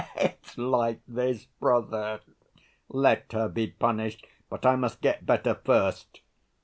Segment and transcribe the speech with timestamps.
[0.15, 2.21] It's like this, brother,
[2.89, 6.21] let her be punished, but I must get better first.